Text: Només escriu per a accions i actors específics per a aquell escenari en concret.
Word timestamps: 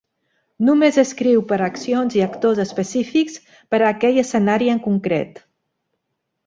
Només 0.69 0.95
escriu 1.01 1.43
per 1.51 1.59
a 1.59 1.67
accions 1.67 2.17
i 2.21 2.25
actors 2.27 2.63
específics 2.65 3.39
per 3.75 3.83
a 3.83 3.93
aquell 3.93 4.19
escenari 4.27 4.75
en 4.77 4.85
concret. 4.91 5.43